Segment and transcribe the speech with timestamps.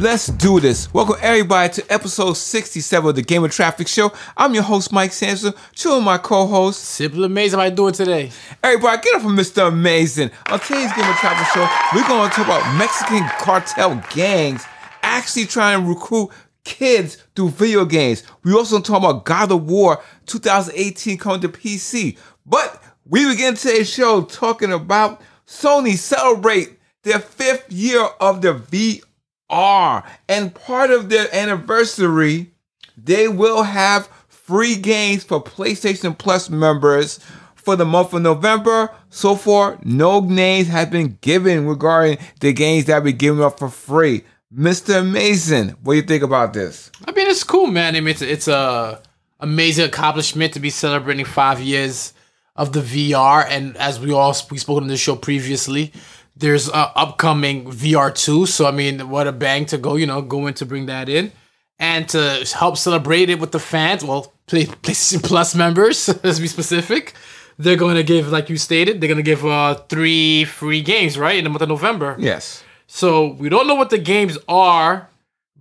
[0.00, 0.94] Let's do this.
[0.94, 4.10] Welcome everybody to episode 67 of the Game of Traffic Show.
[4.34, 6.82] I'm your host, Mike Sanderson, chilling with my co-host.
[6.82, 7.58] Simple amazing.
[7.58, 8.30] How you doing today?
[8.62, 9.68] Everybody, get up from Mr.
[9.68, 10.30] Amazing.
[10.46, 14.64] On today's Game of Traffic Show, we're going to talk about Mexican cartel gangs
[15.02, 16.30] actually trying to recruit
[16.64, 18.22] kids through video games.
[18.42, 22.16] We also talk about God of War 2018 coming to PC.
[22.46, 29.02] But we begin today's show talking about Sony celebrate their fifth year of the VR.
[29.50, 32.52] And part of their anniversary,
[32.96, 37.20] they will have free games for PlayStation Plus members
[37.54, 38.90] for the month of November.
[39.10, 43.68] So far, no names have been given regarding the games that be given up for
[43.68, 44.24] free.
[44.52, 44.98] Mr.
[44.98, 46.90] Amazing, what do you think about this?
[47.06, 47.94] I mean, it's cool, man.
[47.94, 49.00] I mean, it's it's a
[49.38, 52.12] amazing accomplishment to be celebrating five years
[52.56, 53.46] of the VR.
[53.48, 55.92] And as we all we spoke on the show previously,
[56.40, 58.46] there's a upcoming VR two.
[58.46, 61.08] So I mean, what a bang to go, you know, go in to bring that
[61.08, 61.32] in
[61.78, 64.04] and to help celebrate it with the fans.
[64.04, 67.14] Well, Play, PlayStation Plus members, let's be specific.
[67.58, 71.18] They're going to give, like you stated, they're going to give uh, three free games,
[71.18, 72.16] right, in the month of November.
[72.18, 72.64] Yes.
[72.86, 75.08] So we don't know what the games are,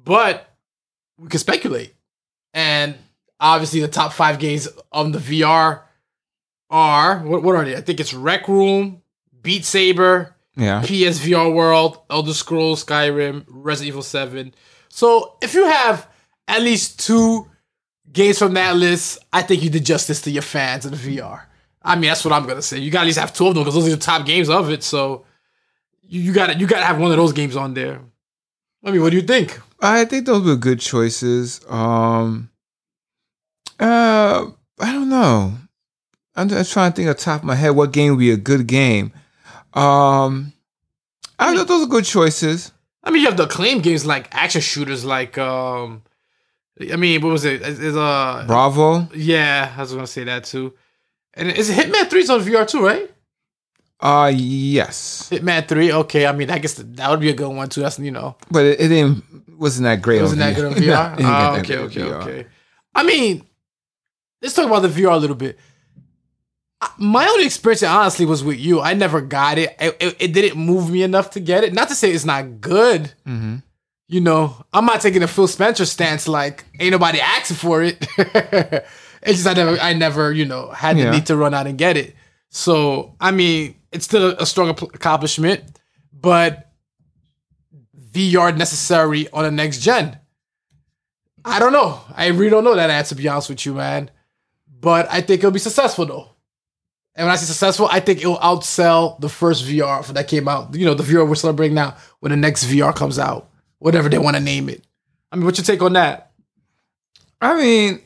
[0.03, 0.49] but
[1.17, 1.93] we can speculate.
[2.53, 2.95] And
[3.39, 5.81] obviously, the top five games on the VR
[6.69, 7.75] are what, what are they?
[7.75, 9.01] I think it's Rec Room,
[9.41, 10.81] Beat Saber, Yeah.
[10.81, 14.53] PSVR World, Elder Scrolls, Skyrim, Resident Evil 7.
[14.89, 16.07] So if you have
[16.47, 17.49] at least two
[18.11, 21.43] games from that list, I think you did justice to your fans in the VR.
[21.81, 22.79] I mean, that's what I'm gonna say.
[22.79, 24.69] You gotta at least have two of them because those are the top games of
[24.69, 24.83] it.
[24.83, 25.25] So
[26.03, 28.01] you, you gotta you gotta have one of those games on there.
[28.83, 29.59] I mean, what do you think?
[29.79, 31.61] I think those were good choices.
[31.69, 32.49] Um,
[33.79, 34.47] uh,
[34.79, 35.53] I don't know.
[36.35, 38.31] I'm just trying to think off the top of my head what game would be
[38.31, 39.11] a good game.
[39.79, 40.53] Um,
[41.37, 42.71] I know those are good choices.
[43.03, 46.03] I mean, you have the acclaimed games like action shooters, like um,
[46.91, 47.61] I mean, what was it?
[47.61, 49.07] Is uh, Bravo.
[49.15, 50.73] yeah, I was gonna say that too.
[51.33, 53.09] And is Hitman 3's on VR too, right?
[54.01, 56.25] Uh, yes, Hitman 3, okay.
[56.25, 57.81] I mean, I guess that would be a good one too.
[57.81, 59.23] That's you know, but it, it didn't
[59.57, 60.21] wasn't that great.
[60.21, 60.85] wasn't on that good on VR.
[60.87, 62.21] No, it that okay, okay, VR.
[62.21, 62.47] okay.
[62.95, 63.45] I mean,
[64.41, 65.57] let's talk about the VR a little bit.
[66.97, 68.79] My only experience, honestly, was with you.
[68.79, 69.75] I never got it.
[69.79, 71.73] It, it, it didn't move me enough to get it.
[71.73, 73.13] Not to say it's not good.
[73.27, 73.57] Mm-hmm.
[74.07, 76.27] You know, I'm not taking a Phil Spencer stance.
[76.27, 77.97] Like, ain't nobody asking for it.
[78.17, 81.11] it's just I never, I never, you know, had the Yeah.
[81.11, 82.15] need to run out and get it.
[82.49, 85.63] So, I mean, it's still a strong accomplishment,
[86.13, 86.71] but
[88.11, 90.17] VR necessary on the next gen.
[91.45, 92.01] I don't know.
[92.15, 94.09] I really don't know that answer, to be honest with you, man.
[94.81, 96.29] But I think it'll be successful though.
[97.19, 100.73] And when I say successful, I think it'll outsell the first VR that came out.
[100.73, 103.49] You know, the VR we're celebrating now when the next VR comes out,
[103.79, 104.85] whatever they want to name it.
[105.29, 106.31] I mean, what's your take on that?
[107.41, 107.99] I mean,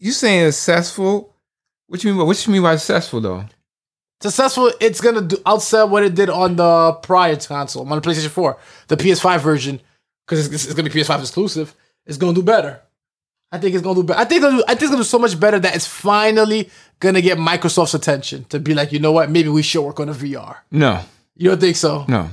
[0.00, 1.36] you saying successful?
[1.86, 2.18] What you mean?
[2.18, 3.44] by- What you mean by successful though?
[4.20, 8.28] Successful, it's gonna do, outsell what it did on the prior console, on the PlayStation
[8.30, 9.80] 4, the PS5 version,
[10.26, 11.76] because it's, it's gonna be PS5 exclusive.
[12.06, 12.82] It's gonna do better.
[13.52, 14.20] I think it's gonna do better.
[14.20, 17.20] I think do, I think it's gonna do so much better that it's finally gonna
[17.20, 20.14] get Microsoft's attention to be like, you know what, maybe we should work on a
[20.14, 20.56] VR.
[20.70, 21.00] No,
[21.36, 22.04] You don't think so?
[22.08, 22.30] no,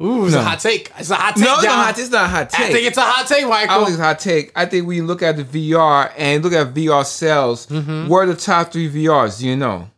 [0.00, 0.40] Ooh, it's No.
[0.40, 0.92] a hot take.
[0.96, 1.44] It's a hot take.
[1.44, 1.54] no.
[1.54, 1.98] It's not hot.
[1.98, 2.60] It's not a hot take.
[2.60, 3.74] I think it's a hot take, I Michael.
[3.74, 4.52] don't think it's a hot take.
[4.54, 8.06] I think we look at the VR and look at VR sales, Mm-hmm.
[8.06, 9.40] what are the top three VRs?
[9.40, 9.90] Do you know?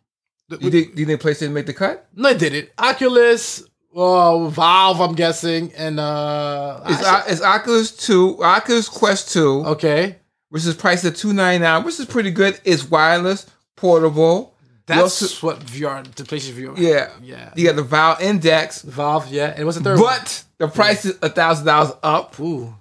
[0.59, 2.07] You think, do you think PlayStation make the cut?
[2.17, 2.71] no, it didn't.
[2.78, 3.62] Oculus,
[3.95, 10.17] uh, Valve, I'm guessing, and uh, It's, I- it's Oculus Two, Oculus Quest Two, okay.
[10.50, 12.61] Which is priced at two ninety nine, which is pretty good.
[12.65, 13.47] It's wireless,
[13.77, 14.55] portable.
[14.87, 16.75] That's also- what VR, the PlayStation VR.
[16.77, 17.53] yeah, Yeah.
[17.55, 19.55] You got the Valve Index, Valve, yeah.
[19.56, 20.19] And what's the third one?
[20.19, 22.39] but the price is a thousand dollars up.
[22.41, 22.75] Ooh.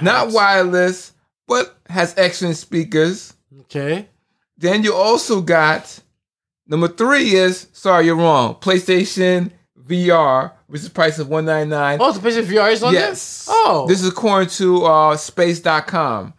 [0.00, 0.34] Not hurts.
[0.34, 1.12] wireless,
[1.48, 3.34] but has excellent speakers.
[3.62, 4.08] Okay.
[4.58, 6.00] Then you also got
[6.68, 8.54] number three is sorry, you're wrong.
[8.56, 9.50] PlayStation
[9.88, 11.98] VR, which is priced at one ninety nine.
[12.00, 13.46] Oh, the PlayStation VR is on yes.
[13.46, 13.54] there?
[13.58, 13.86] Oh.
[13.88, 16.32] This is according to uh, space.com.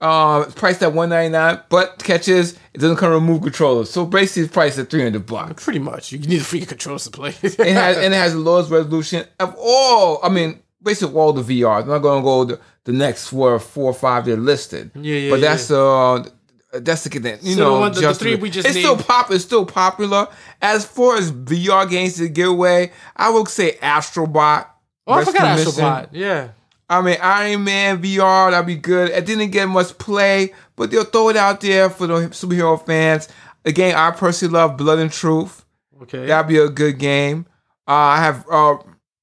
[0.00, 3.90] Uh, it's priced at one ninety nine, but catches it doesn't come remove controllers.
[3.90, 5.64] So basically, it's priced at three hundred bucks.
[5.64, 6.12] pretty much.
[6.12, 7.34] You need a freaking controls to play.
[7.42, 10.20] It has and it has the lowest resolution of all.
[10.22, 11.82] I mean, basically all the VRs.
[11.82, 14.90] I'm not going to go the, the next four, four or five they're listed.
[14.94, 16.24] Yeah, yeah, But that's uh
[16.72, 17.38] that's the thing.
[17.40, 19.30] You So the know, one- the- the three we just it's still pop.
[19.30, 20.28] It's still popular.
[20.60, 24.66] As far as VR games to give away, I would say Astrobot.
[25.06, 25.58] oh, I forgot.
[25.58, 26.08] Astrobot.
[26.12, 26.48] Yeah.
[26.88, 29.10] I mean, Iron Man VR, that'd be good.
[29.10, 33.28] It didn't get much play, but they'll throw it out there for the superhero fans.
[33.64, 35.64] Again, I personally love Blood and Truth.
[36.02, 36.26] Okay.
[36.26, 37.46] That'd be a good game.
[37.88, 38.76] Uh, I have uh,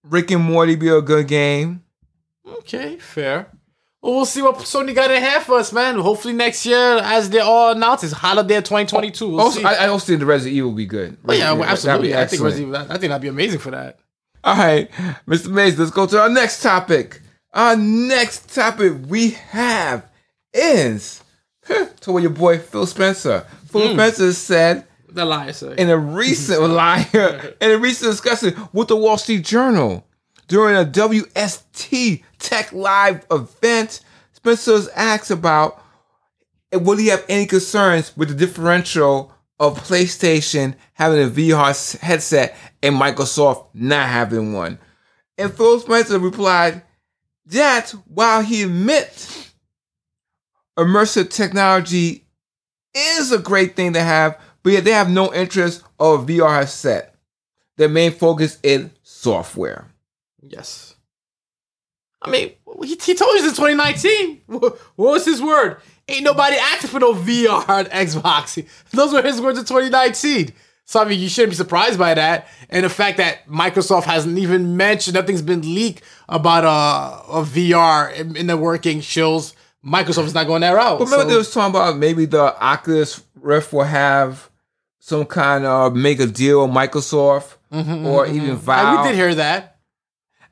[0.04, 1.83] Rick and Morty be a good game.
[2.45, 3.48] Okay, fair.
[4.01, 5.98] Well, we'll see what Sony got in hand for us, man.
[5.98, 9.30] Hopefully next year, as they all announced, it's holiday 2022.
[9.30, 9.65] We'll Also, see.
[9.65, 11.15] I, I also think the Resident Evil will be good.
[11.25, 12.13] Oh, yeah, Evil, absolutely.
[12.13, 12.42] I think.
[12.42, 14.00] Resident Evil- I think that'd be amazing for that.
[14.44, 14.92] All right,
[15.25, 15.48] Mr.
[15.50, 17.21] Mays, let's go to our next topic.
[17.53, 20.05] Our next topic we have
[20.53, 21.23] is
[22.01, 23.45] to what your boy Phil Spencer.
[23.67, 23.94] Phil Hmm.
[23.94, 25.75] Spencer said The liar say.
[25.77, 30.05] in a recent liar in a recent discussion with the Wall Street Journal
[30.47, 34.01] during a WSJ Tech Live event.
[34.33, 35.79] Spencer was asked about
[36.73, 42.95] will he have any concerns with the differential of PlayStation having a VR headset and
[42.95, 44.79] Microsoft not having one.
[45.38, 46.81] And Phil Spencer replied
[47.48, 49.54] that while he admits
[50.78, 52.25] immersive technology
[52.94, 57.16] is a great thing to have, but yet they have no interest of VR headset.
[57.78, 59.88] Their main focus is software.
[60.42, 60.95] Yes.
[62.22, 62.54] I mean,
[62.84, 64.42] he, he told us in 2019.
[64.48, 65.78] What was his word?
[66.07, 68.66] Ain't nobody asking for no VR on Xbox.
[68.92, 70.54] Those were his words in 2019.
[70.85, 74.38] So I mean, you shouldn't be surprised by that, and the fact that Microsoft hasn't
[74.38, 80.25] even mentioned, nothing's been leaked about uh, a VR in, in the working shows Microsoft
[80.25, 81.00] is not going that route.
[81.00, 84.50] But remember, So- they was talking about maybe the Oculus Rift will have
[85.00, 88.51] some kind of make a deal with Microsoft mm-hmm, or mm-hmm, even mm-hmm.
[88.51, 89.01] And Valve.
[89.01, 89.77] we did hear that.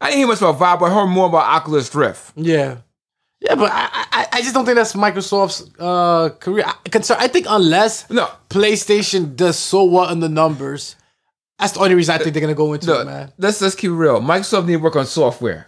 [0.02, 2.34] I didn't hear much about Valve, but I heard more about Oculus Rift.
[2.36, 2.78] Yeah.
[3.42, 7.18] Yeah, but I, I, I just don't think that's Microsoft's uh, career I- concern.
[7.20, 10.96] I think unless No, PlayStation does so well in the numbers.
[11.58, 13.34] That's the only reason I think they're gonna go into no it, man.
[13.38, 14.20] let's let's keep it real.
[14.20, 15.68] Microsoft need to work on software,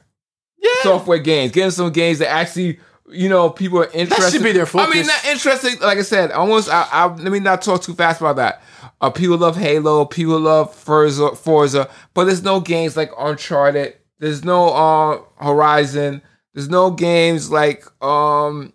[0.58, 2.80] Yeah, software games, getting some games that actually.
[3.10, 4.24] You know, people are interested.
[4.24, 4.90] That should be their focus.
[4.90, 5.80] I mean, not interested.
[5.81, 6.69] Like I said, almost.
[6.69, 8.64] I, I let me not talk too fast about that.
[9.02, 10.06] Uh, people love Halo.
[10.06, 11.36] People love Forza.
[11.36, 13.96] Forza, but there's no games like Uncharted.
[14.19, 16.22] There's no uh, Horizon.
[16.54, 18.74] There's no games like um.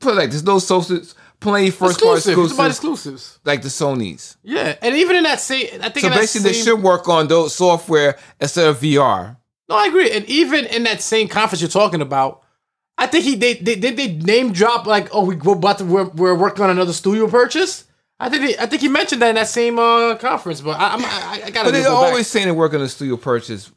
[0.00, 1.00] Put like there's no social.
[1.40, 2.54] Plenty first party exclusive.
[2.54, 3.40] About exclusives exclusives.
[3.44, 4.36] like the Sony's.
[4.44, 7.52] Yeah, and even in that same, I think So basically, they should work on those
[7.52, 9.36] software instead of VR.
[9.68, 10.10] No, I agree.
[10.12, 12.44] And even in that same conference you're talking about,
[12.96, 15.84] I think he they they did they name drop like, oh, we, we're about to
[15.84, 17.86] we're, we're working on another studio purchase.
[18.20, 20.94] I think they, I think he mentioned that in that same uh, conference, but I,
[20.94, 21.66] I'm, I, I gotta.
[21.66, 22.10] But they're go back.
[22.10, 23.72] always saying they're working on a studio purchase.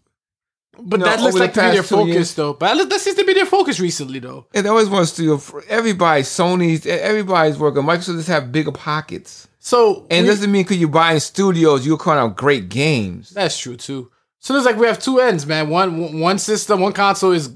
[0.80, 2.54] But no, that looks over the like to be their focus though.
[2.54, 4.48] But that, that seems to be their focus recently though.
[4.54, 5.33] And they always wants to.
[5.36, 7.83] Uh, For everybody, Sony's, everybody's working.
[7.83, 9.48] Microsoft just have bigger pockets.
[9.60, 13.31] So And it we- doesn't mean because you're buying studios, you're calling out great games.
[13.31, 14.12] That's true too.
[14.39, 15.69] So it's like we have two ends, man.
[15.69, 17.50] One one system, one console is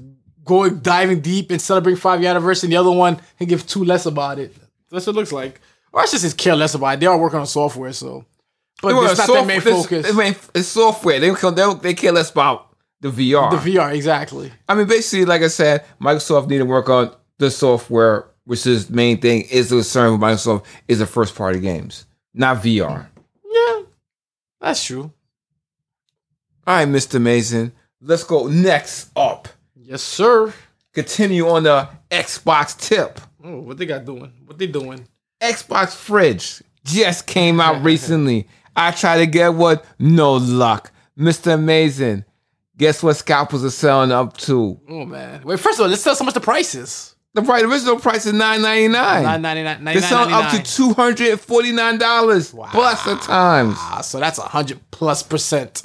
[0.44, 3.84] going diving deep and celebrating five year anniversary, and the other one can give two
[3.84, 4.54] less about it.
[4.90, 5.60] That's what it looks like.
[5.92, 7.00] Or it's just is care less about it.
[7.00, 8.24] They are working on software, so
[8.82, 10.06] but Well, it's not their main focus.
[10.08, 11.20] It's, it's software.
[11.20, 12.69] They, they, they care less about
[13.00, 13.50] the VR.
[13.50, 14.52] the VR, exactly.
[14.68, 18.88] I mean, basically, like I said, Microsoft need to work on the software, which is
[18.88, 19.42] the main thing.
[19.50, 23.06] Is the concern with Microsoft is the first party games, not VR.
[23.50, 23.80] Yeah,
[24.60, 25.12] that's true.
[26.66, 27.20] All right, Mr.
[27.20, 27.72] Mason.
[28.02, 29.48] Let's go next up.
[29.74, 30.52] Yes, sir.
[30.92, 33.20] Continue on the Xbox tip.
[33.42, 34.32] Oh, what they got doing?
[34.44, 35.06] What they doing?
[35.40, 38.46] Xbox fridge just came out recently.
[38.76, 40.92] I tried to get one, no luck.
[41.18, 41.54] Mr.
[41.54, 42.24] Amazing.
[42.80, 44.80] Guess what scalpers are selling up to?
[44.88, 45.42] Oh man.
[45.44, 47.14] Wait, first of all, let's tell us how much the price is.
[47.34, 49.22] The price, original price is nine ninety nine.
[49.22, 49.84] Nine ninety nine.
[49.84, 52.70] They're selling up to two hundred and forty nine dollars wow.
[52.70, 53.74] plus the times.
[53.76, 55.82] Ah, so that's a hundred plus percent.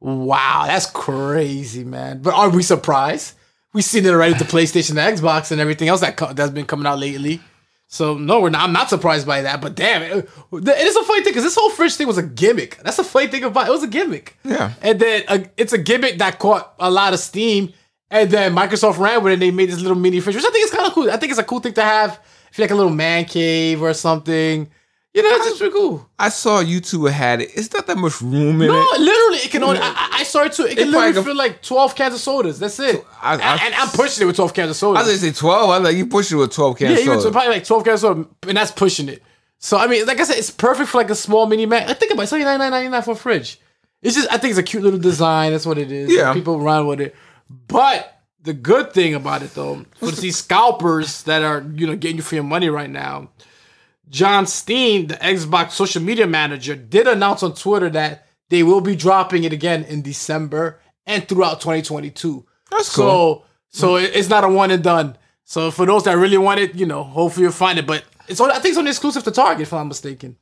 [0.00, 2.22] Wow, that's crazy, man.
[2.22, 3.34] But are we surprised?
[3.74, 6.52] We've seen it already with the PlayStation, the Xbox, and everything else that co- that's
[6.52, 7.42] been coming out lately.
[7.90, 8.62] So no, we're not.
[8.62, 9.62] I'm not surprised by that.
[9.62, 12.22] But damn, it, it is a funny thing because this whole fridge thing was a
[12.22, 12.78] gimmick.
[12.84, 13.70] That's a funny thing about it.
[13.70, 14.36] It was a gimmick.
[14.44, 14.74] Yeah.
[14.82, 17.72] And then uh, it's a gimmick that caught a lot of steam.
[18.10, 20.50] And then Microsoft ran with it and they made this little mini fridge, which I
[20.50, 21.10] think is kind of cool.
[21.10, 22.20] I think it's a cool thing to have.
[22.50, 24.70] If you're like a little man cave or something.
[25.14, 26.08] You know, it's just pretty cool.
[26.18, 27.50] I saw you two had it.
[27.54, 28.98] It's not that much room in No, it.
[28.98, 29.78] No, literally, it can only.
[29.80, 30.64] I, I- I saw it too.
[30.64, 32.58] It can literally go- fill like twelve cans of sodas.
[32.58, 33.04] That's it.
[33.22, 35.06] I- and, I- and I'm pushing it with twelve cans of I sodas.
[35.08, 35.70] was gonna say twelve.
[35.70, 37.00] I was like, you push it with twelve yeah, cans.
[37.00, 37.28] even soda.
[37.30, 39.22] to probably like twelve cans of soda, and that's pushing it.
[39.58, 41.88] So I mean, like I said, it's perfect for like a small mini man.
[41.88, 43.58] I think about it, it's only nine nine ninety nine for a fridge.
[44.02, 45.50] It's just, I think it's a cute little design.
[45.52, 46.14] That's what it is.
[46.14, 46.32] Yeah.
[46.32, 47.16] people run with it.
[47.66, 52.18] But the good thing about it though, for these scalpers that are you know getting
[52.18, 53.30] you for your money right now,
[54.10, 58.96] John Steen, the Xbox social media manager, did announce on Twitter that they will be
[58.96, 62.44] dropping it again in December and throughout 2022.
[62.70, 63.44] That's So, cool.
[63.70, 65.16] so it- it's not a one and done.
[65.44, 67.86] So for those that really want it, you know, hopefully you'll find it.
[67.86, 70.36] But it's only, I think it's only exclusive to Target, if I'm not mistaken.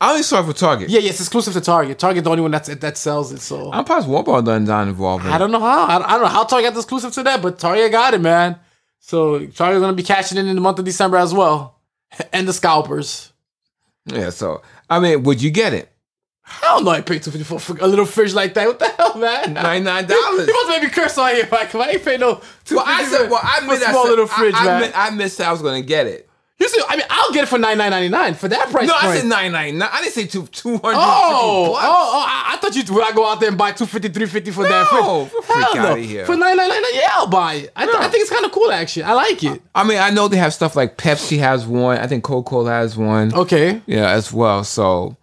[0.00, 0.88] I only saw it for Target.
[0.90, 1.98] Yeah, yeah, it's exclusive to Target.
[1.98, 3.40] Target the only one that's that sells it.
[3.40, 5.84] So I'm probably Walmart done not involved in I don't know how.
[5.86, 8.58] I, I don't know how Target got exclusive to that, but Target got it, man.
[8.98, 11.78] So Target's gonna be cashing in in the month of December as well,
[12.32, 13.32] and the scalpers.
[14.06, 15.88] Yeah, so I mean, would you get it?
[16.44, 18.66] Hell no, I paid two fifty for for a little fridge like that.
[18.66, 19.52] What the hell, man?
[19.54, 20.48] Ninety nine You dollars.
[20.48, 21.74] must make me curse on here, Mike.
[21.74, 24.10] I ain't pay no two Well, I said, well, I for a I small said-
[24.10, 24.80] little fridge, I, I, man.
[24.80, 26.28] meant, I missed I was gonna get it.
[26.62, 28.86] You see, I mean, I'll get it for nine nine ninety nine for that price.
[28.86, 29.88] No, I said nine ninety nine.
[29.92, 30.96] I didn't say two two hundred.
[30.96, 34.08] Oh, oh, oh, I, I thought you would I go out there and buy 250,
[34.08, 35.44] 350 for that No, fridge.
[35.44, 35.88] freak Hell no.
[35.92, 36.24] outta here.
[36.24, 37.72] For nine nine nine, yeah, I'll buy it.
[37.74, 39.02] I, th- I think it's kind of cool, actually.
[39.02, 39.60] I like it.
[39.74, 41.98] I mean, I know they have stuff like Pepsi has one.
[41.98, 43.34] I think Coca Cola has one.
[43.34, 43.82] Okay.
[43.86, 44.62] Yeah, as well.
[44.64, 45.16] So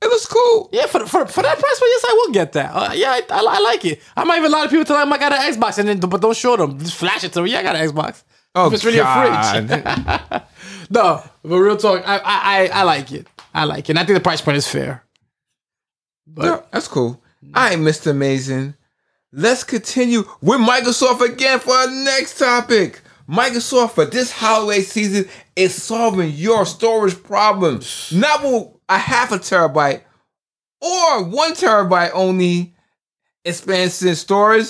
[0.00, 0.68] it looks cool.
[0.72, 2.70] Yeah, for, for, for that price, well, yes, I will get that.
[2.74, 4.00] Uh, yeah, I, I, I like it.
[4.16, 5.98] I might even a lot of people tell them I got an Xbox, and then
[6.00, 6.78] but don't show them.
[6.78, 7.50] Just flash it to me.
[7.52, 8.22] Yeah, I got an Xbox.
[8.56, 9.84] Oh, if it's really a fridge.
[9.84, 10.42] God.
[10.88, 13.26] No, but real talk, I, I I I like it.
[13.52, 13.90] I like it.
[13.90, 15.02] And I think the price point is fair.
[16.28, 17.20] But Yeah, that's cool.
[17.54, 18.12] All right, Mr.
[18.12, 18.74] Amazing.
[19.32, 23.00] Let's continue with Microsoft again for our next topic.
[23.28, 28.12] Microsoft for this holiday season is solving your storage problems.
[28.14, 30.02] Not with a half a terabyte
[30.80, 32.74] or one terabyte only
[33.44, 34.68] expansion storage,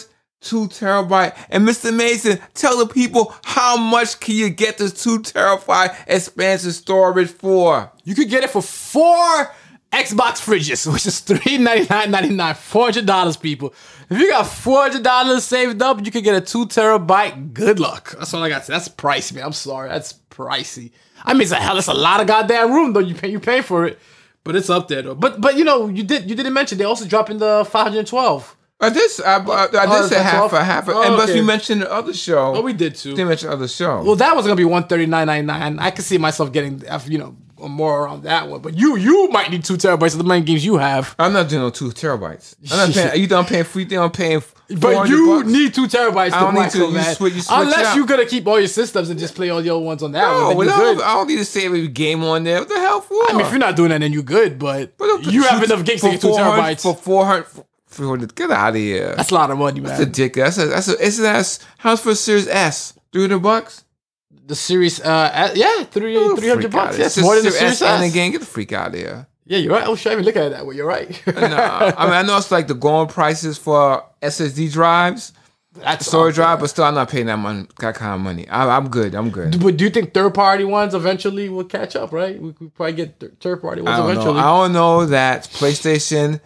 [0.48, 1.36] two terabyte.
[1.50, 1.94] And Mr.
[1.94, 7.90] Mason, tell the people how much can you get this two terabyte expansion storage for?
[8.04, 9.52] you could get it for four
[9.92, 13.74] Xbox fridges, which is three ninety nine ninety nine, four hundred dollars, people.
[14.10, 17.52] If you got four hundred dollars saved up, you could get a two terabyte.
[17.52, 18.14] Good luck.
[18.18, 18.72] That's all I got to say.
[18.72, 19.44] That's pricey, man.
[19.44, 20.92] I'm sorry, that's pricey.
[21.24, 21.78] I mean, it's a hell.
[21.78, 23.00] It's a lot of goddamn room, though.
[23.00, 23.98] You pay, you pay for it,
[24.44, 25.14] but it's up there, though.
[25.14, 28.06] But but you know, you did you didn't mention they also dropping the five hundred
[28.06, 28.55] twelve.
[28.78, 29.10] I did.
[29.24, 30.52] I, I, I Oh, did say half 12?
[30.52, 30.88] a half.
[30.88, 31.38] A, Oh, and plus, okay.
[31.38, 32.54] you mentioned the other show.
[32.56, 33.10] Oh, we did too.
[33.10, 34.02] didn't mention the other show.
[34.02, 35.78] Well, that was gonna be one thirty nine ninety nine.
[35.78, 38.60] I could see myself getting, uh, you know, more around that one.
[38.60, 41.14] But you, you might need two terabytes of the main games you have.
[41.18, 42.54] I'm not doing no two terabytes.
[42.70, 43.20] I'm not paying.
[43.22, 43.98] You done paying free thing?
[43.98, 44.42] I'm paying.
[44.68, 45.48] But you bucks.
[45.48, 46.78] need two terabytes I don't need to.
[46.90, 47.96] You switch- you switch Unless out.
[47.96, 50.50] you're gonna keep all your systems and just play all your ones on that No,
[50.54, 52.58] one, you're I don't, I don't need to save every game on there.
[52.58, 53.14] What the hell for?
[53.30, 54.58] I mean, if you're not doing that, then you're good.
[54.58, 56.82] But, But you have enough gigs to get two terabytes.
[56.82, 57.46] for 400.
[57.96, 59.14] 400 get out of here.
[59.16, 59.90] That's a lot of money, man.
[59.90, 60.56] That's ridiculous.
[60.56, 62.92] That's a, that's a, it's that's how's for Series S?
[63.12, 63.84] 300 bucks?
[64.46, 67.00] The series, uh, uh, yeah, three three hundred bucks.
[67.00, 68.94] outta Yeah, more than the Series Series S and again, get the freak out of
[68.94, 69.26] here.
[69.44, 69.84] Yeah, you're right.
[69.86, 70.74] Oh, I even look at it that way?
[70.76, 71.20] You're right.
[71.26, 75.32] Nah, I mean, I know it's like the going prices for SSD drives,
[75.74, 78.48] That's storage up drive, but still, I'm not paying that money, that kind of money.
[78.48, 79.14] I, I'm good.
[79.14, 79.60] I'm good.
[79.62, 82.12] But do you think third party ones eventually will catch up?
[82.12, 82.40] Right?
[82.40, 84.12] We could probably get th- third party ones I don't know.
[84.12, 84.38] eventually.
[84.40, 86.40] I don't know that PlayStation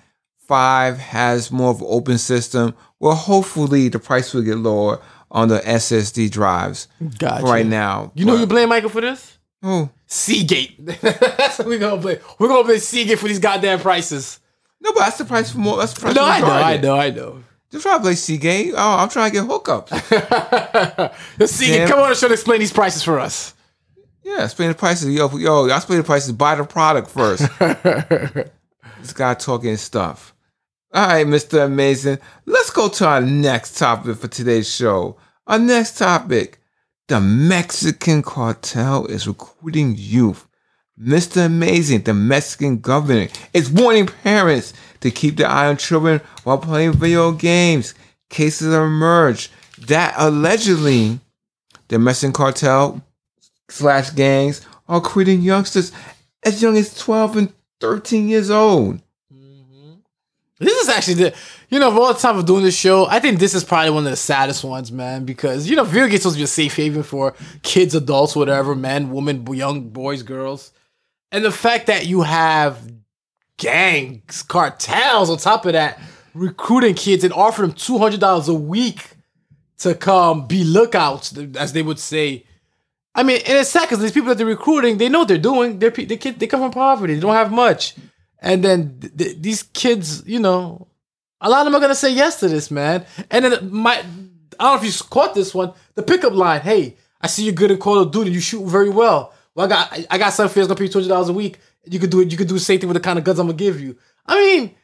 [0.51, 2.75] Five has more of an open system.
[2.99, 6.89] Well, hopefully, the price will get lower on the SSD drives
[7.19, 7.45] Gotcha.
[7.45, 8.11] right now.
[8.17, 9.39] You know But- you blame Michael for this?
[9.63, 9.89] Who?
[10.09, 10.85] Seagate.
[11.03, 12.19] That's what we're gonna play.
[12.41, 14.41] We're gonna play Seagate for these goddamn prices.
[14.81, 15.77] No, but that's the price for more.
[15.77, 16.17] That's the price.
[16.17, 17.45] No, I know, I know, I know.
[17.71, 18.73] Just try to play Seagate.
[18.75, 19.89] Oh, I'm trying to get hookups.
[21.49, 23.55] Seagate, come on and show explain these prices for us.
[24.25, 25.15] yeah, explain the prices.
[25.15, 26.33] Yo, yo, I explain the prices.
[26.33, 27.47] Buy the product first.
[29.01, 30.35] this guy talking stuff.
[30.93, 31.65] All right, Mr.
[31.65, 32.19] Amazing.
[32.47, 35.17] Let's go to our next topic for today's show.
[35.47, 36.59] Our next topic
[37.07, 40.49] the Mexican cartel is recruiting youth.
[41.01, 41.47] Mr.
[41.47, 46.93] Amazing, the Mexican government is warning parents to keep their eye on children while playing
[46.93, 47.95] video games.
[48.29, 49.53] Cases have emerged
[49.87, 51.21] that allegedly
[51.87, 53.01] the Mexican cartel
[53.69, 55.93] slash gangs are recruiting youngsters
[56.45, 59.01] as young as 12 and 13 years old.
[60.61, 61.35] This is actually the,
[61.71, 63.91] you know, of all the time of doing this show, I think this is probably
[63.91, 66.49] one of the saddest ones, man, because, you know, video games supposed to be a
[66.49, 70.73] safe haven for kids, adults, whatever, men, women, young boys, girls.
[71.33, 72.93] And the fact that you have
[73.57, 75.99] gangs, cartels on top of that,
[76.35, 79.09] recruiting kids and offering them $200 a week
[79.79, 82.45] to come be lookouts, as they would say.
[83.15, 85.39] I mean, and it's sad because these people that they're recruiting, they know what they're
[85.39, 85.79] doing.
[85.79, 87.15] They're, they kid, they come from poverty.
[87.15, 87.95] They don't have much.
[88.41, 90.89] And then th- th- these kids, you know,
[91.41, 93.05] a lot of them are gonna say yes to this, man.
[93.31, 96.61] And then my, I don't know if you caught this one, the pickup line.
[96.63, 98.31] Hey, I see you're good at Call of Duty.
[98.31, 99.33] You shoot very well.
[99.55, 100.61] Well, I got, I- I got something.
[100.61, 101.59] It's gonna pay you two hundred dollars a week.
[101.85, 102.31] You could do it.
[102.31, 103.97] You could do the same thing with the kind of guns I'm gonna give you.
[104.27, 104.75] I mean,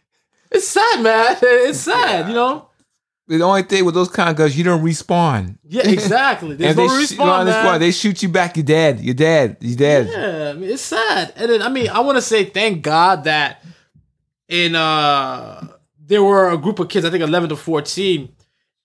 [0.51, 1.37] it's sad, man.
[1.43, 2.66] It's sad, you know.
[3.29, 5.59] The only thing with those kind of guns, you don't respawn.
[5.65, 6.55] Yeah, exactly.
[6.55, 7.81] There's no they, respawn, no, man.
[7.81, 9.01] they shoot you back, you're dead.
[9.01, 9.57] You're dead.
[9.61, 10.09] You're dead.
[10.09, 11.33] Yeah, I mean, it's sad.
[11.37, 13.65] And then I mean, I want to say thank God that
[14.49, 15.67] in uh
[15.99, 18.29] there were a group of kids, I think 11 to 14,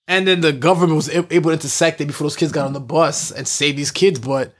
[0.08, 2.80] and then the government was able to intersect it before those kids got on the
[2.80, 4.52] bus and save these kids, but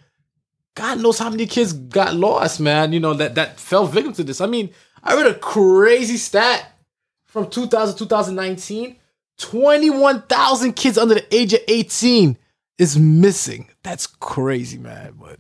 [0.74, 2.92] God knows how many kids got lost, man.
[2.92, 4.40] You know that that fell victim to this.
[4.40, 4.70] I mean,
[5.02, 6.78] I read a crazy stat
[7.24, 8.96] from 2000 2019.
[9.42, 12.36] 21,000 kids under the age of 18
[12.78, 13.68] is missing.
[13.82, 15.14] That's crazy, man.
[15.20, 15.38] But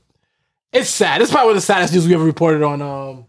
[0.72, 1.22] it's sad.
[1.22, 3.26] It's probably one of the saddest news we ever reported on um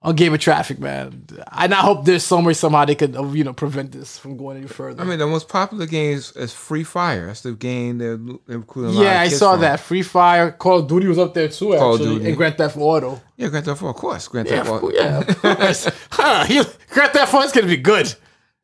[0.00, 1.24] on Game of Traffic, man.
[1.52, 4.58] And I hope there's some way somehow they could you know prevent this from going
[4.58, 5.02] any further.
[5.02, 7.26] I mean, the most popular game is, is Free Fire.
[7.26, 8.94] That's the game they're, they're recruiting.
[8.94, 9.62] A lot yeah, I saw from.
[9.62, 9.80] that.
[9.80, 12.28] Free Fire, Call of Duty was up there too, Call of actually, Duty.
[12.28, 13.20] and Grand Theft Auto.
[13.36, 14.28] Yeah, Grand Theft Auto, of course.
[14.28, 14.92] Grand Yeah, Theft Auto.
[14.92, 15.88] yeah, of course.
[16.12, 18.14] huh, he- Grand Theft Auto is gonna be good.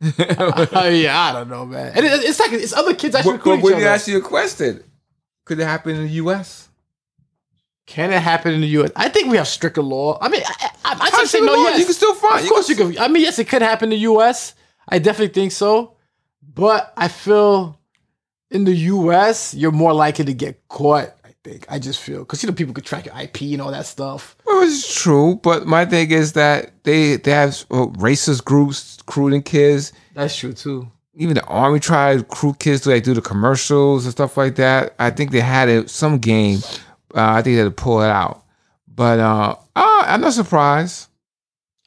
[0.03, 0.11] Uh,
[0.93, 1.93] yeah, I don't know, man.
[1.95, 4.83] And it, it's like it's other kids actually But, when you ask you a question,
[5.45, 6.69] could it happen in the U.S.?
[7.87, 8.91] Can it happen in the U.S.?
[8.97, 10.19] I think we have stricter law.
[10.21, 11.53] I mean, I, I, I say no.
[11.53, 12.43] law- Yes, You can still find.
[12.43, 12.99] Of course, you can.
[12.99, 14.55] I mean, yes, it could happen in the U.S.
[14.89, 15.97] I definitely think so,
[16.43, 17.79] but I feel
[18.51, 19.55] in the U.S.
[19.55, 21.11] you're more likely to get caught.
[21.47, 21.61] I.
[21.69, 24.37] I just feel because you know people could track your IP and all that stuff.
[24.47, 29.43] Well, it's true, but my thing is that they they have uh, racist groups recruiting
[29.43, 29.93] kids.
[30.15, 30.91] That's true too.
[31.17, 34.57] Even the army tried to recruit kids to like do the commercials and stuff like
[34.57, 34.95] that.
[34.99, 36.59] I think they had it some game.
[37.15, 38.45] Uh, I think they had to pull it out,
[38.89, 41.09] but uh, uh, I'm not surprised.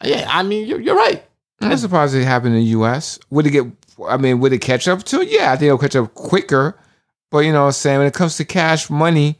[0.04, 1.24] Yeah, I mean, you're, you're right.
[1.60, 3.20] I'm not surprised it happened in the U.S.
[3.32, 3.66] Would it get?
[4.08, 5.26] I mean, would it catch up to?
[5.26, 6.78] Yeah, I think it'll catch up quicker.
[7.30, 9.38] But you know, what I'm saying when it comes to cash money,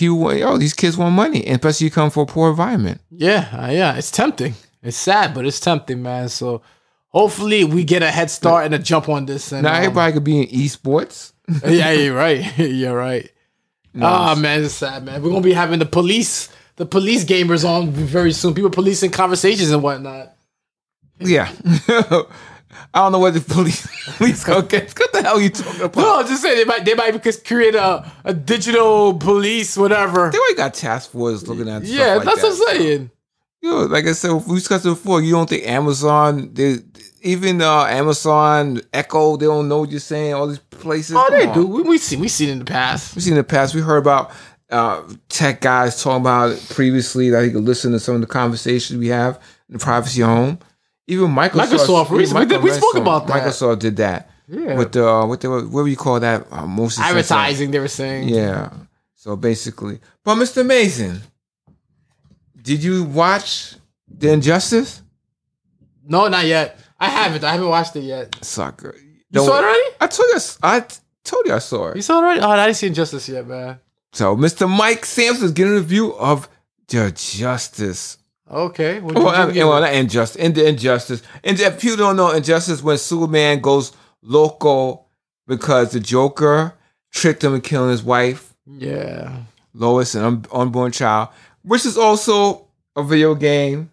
[0.00, 3.00] people, want- yo, these kids want money, and especially you come from a poor environment.
[3.10, 4.54] Yeah, uh, yeah, it's tempting.
[4.82, 6.28] It's sad, but it's tempting, man.
[6.28, 6.62] So
[7.08, 9.52] hopefully we get a head start and a jump on this.
[9.52, 11.32] And Now um, everybody could be in esports.
[11.64, 12.58] yeah, you're right.
[12.58, 13.30] you're right.
[14.00, 15.22] Ah, man, it's sad, man.
[15.22, 18.54] We're gonna be having the police, the police gamers on very soon.
[18.54, 20.32] People policing conversations and whatnot.
[21.18, 21.52] Yeah.
[22.94, 23.86] I don't know what the police
[24.16, 24.98] police get.
[24.98, 25.96] What the hell are you talking about?
[26.00, 30.30] No, I'm just saying they might they might because create a, a digital police, whatever.
[30.30, 32.46] They already got task force looking at stuff Yeah, like that's that.
[32.48, 33.10] what I'm saying.
[33.62, 35.20] You know, like I said, we discussed it before.
[35.20, 36.76] You don't think Amazon, they,
[37.20, 40.32] even uh, Amazon, Echo, they don't know what you're saying.
[40.32, 41.14] All these places.
[41.16, 41.54] Oh, Come they on.
[41.54, 41.66] do.
[41.66, 43.14] We we see we seen in the past.
[43.14, 43.74] We've seen in the past.
[43.74, 44.30] We heard about
[44.70, 48.26] uh, tech guys talking about it previously that you could listen to some of the
[48.26, 49.36] conversations we have
[49.68, 50.58] in the privacy home.
[51.10, 51.66] Even Microsoft.
[51.66, 53.42] Microsoft, recently, we did- we spoke about that.
[53.46, 54.30] Microsoft did that.
[54.48, 54.76] Yeah.
[54.78, 56.46] With the uh, what the what do you call that?
[56.50, 58.28] Uh, most Advertising, they were saying.
[58.28, 58.70] Yeah.
[59.14, 60.64] So basically, but Mr.
[60.66, 61.20] Mason,
[62.60, 63.74] did you watch
[64.08, 65.02] The Injustice?
[66.04, 66.78] No, not yet.
[66.98, 67.44] I haven't.
[67.44, 68.34] I haven't watched it yet.
[68.44, 68.94] Sucker.
[69.30, 69.88] You saw it already?
[70.00, 70.40] I told you.
[70.62, 70.80] I
[71.22, 71.96] told you I saw it.
[71.96, 72.40] You saw it already?
[72.40, 73.78] Oh, I didn't see Injustice yet, man.
[74.12, 74.68] So Mr.
[74.68, 76.48] Mike Sampson is getting a review of
[76.88, 78.18] The Justice.
[78.50, 79.00] Okay.
[79.00, 79.80] Well, I mean, well, it?
[79.82, 80.36] not injustice.
[80.42, 81.22] In the injustice.
[81.44, 85.08] And if you don't know injustice, when Superman goes local
[85.46, 86.74] because the Joker
[87.12, 89.42] tricked him in killing his wife, yeah.
[89.72, 91.28] Lois, an un- unborn child,
[91.62, 93.90] which is also a video game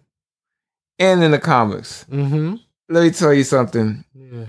[0.98, 2.04] and in the comics.
[2.10, 2.56] Mm-hmm.
[2.88, 4.04] Let me tell you something.
[4.14, 4.46] Yeah.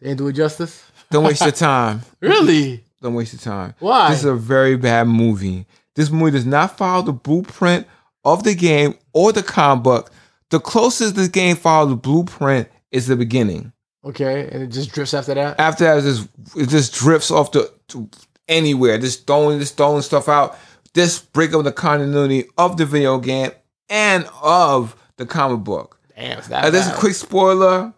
[0.00, 0.84] They ain't doing justice.
[1.10, 2.02] Don't waste your time.
[2.20, 2.84] Really?
[3.00, 3.74] Don't waste your time.
[3.78, 4.10] Why?
[4.10, 5.66] This is a very bad movie.
[5.94, 7.86] This movie does not follow the blueprint
[8.24, 10.10] of the game or the comic book.
[10.50, 13.72] The closest this game follows the blueprint is the beginning.
[14.04, 15.58] okay, and it just drifts after that.
[15.58, 18.08] After that, it just, it just drifts off to, to
[18.46, 18.98] anywhere.
[18.98, 20.56] Just throwing, just throwing stuff out.
[20.92, 23.50] This break up the continuity of the video game
[23.88, 25.98] and of the comic book.
[26.14, 27.92] Damn, it's that Uh, there's a quick spoiler.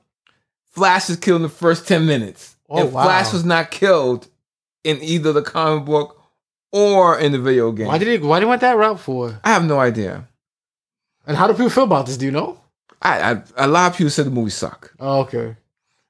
[0.71, 2.57] Flash is killed in the first 10 minutes.
[2.71, 3.03] Oh, and wow.
[3.05, 4.29] Flash was not killed
[4.85, 6.23] in either the comic book
[6.73, 7.87] or in the video game.
[7.87, 8.27] Why did he?
[8.27, 9.41] Why did he went that route for?
[9.45, 10.27] I have no idea.
[11.27, 12.17] And how do people feel about this?
[12.17, 12.61] Do you know?
[13.03, 14.93] I, I a lot of people said the movie suck.
[15.01, 15.57] Oh, okay.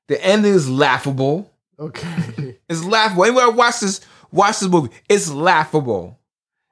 [0.09, 1.51] The ending is laughable.
[1.79, 2.59] Okay.
[2.69, 3.25] It's laughable.
[3.25, 4.01] Anybody watch this
[4.33, 4.91] watch this movie.
[5.09, 6.19] It's laughable.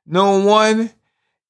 [0.06, 0.90] No one,